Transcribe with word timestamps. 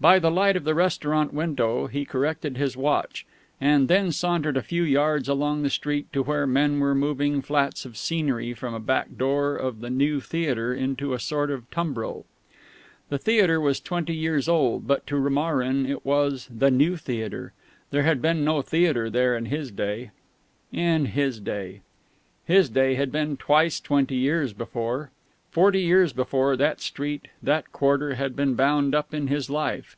By 0.00 0.18
the 0.18 0.30
light 0.30 0.54
of 0.54 0.64
the 0.64 0.74
restaurant 0.74 1.32
window 1.32 1.86
he 1.86 2.04
corrected 2.04 2.58
his 2.58 2.76
watch, 2.76 3.24
and 3.58 3.88
then 3.88 4.12
sauntered 4.12 4.54
a 4.58 4.62
few 4.62 4.82
yards 4.82 5.30
along 5.30 5.62
the 5.62 5.70
street, 5.70 6.12
to 6.12 6.22
where 6.22 6.46
men 6.46 6.78
were 6.78 6.94
moving 6.94 7.40
flats 7.40 7.86
of 7.86 7.96
scenery 7.96 8.52
from 8.52 8.74
a 8.74 8.80
back 8.80 9.16
door 9.16 9.56
of 9.56 9.80
the 9.80 9.88
new 9.88 10.20
theatre 10.20 10.74
into 10.74 11.14
a 11.14 11.18
sort 11.18 11.50
of 11.50 11.70
tumbril. 11.70 12.26
The 13.08 13.16
theatre 13.16 13.58
was 13.58 13.80
twenty 13.80 14.14
years 14.14 14.46
old, 14.46 14.86
but 14.86 15.06
to 15.06 15.16
Romarin 15.16 15.86
it 15.86 16.04
was 16.04 16.50
"the 16.54 16.70
new 16.70 16.98
theatre." 16.98 17.54
There 17.90 18.02
had 18.02 18.20
been 18.20 18.44
no 18.44 18.60
theatre 18.60 19.08
there 19.08 19.34
in 19.34 19.46
his 19.46 19.70
day. 19.70 20.10
In 20.70 21.06
his 21.06 21.40
day!... 21.40 21.80
His 22.44 22.68
day 22.68 22.94
had 22.96 23.10
been 23.10 23.38
twice 23.38 23.80
twenty 23.80 24.16
years 24.16 24.52
before. 24.52 25.12
Forty 25.50 25.82
years 25.82 26.12
before, 26.12 26.56
that 26.56 26.80
street, 26.80 27.28
that 27.40 27.70
quarter, 27.70 28.14
had 28.16 28.34
been 28.34 28.56
bound 28.56 28.92
up 28.92 29.14
in 29.14 29.28
his 29.28 29.48
life. 29.48 29.96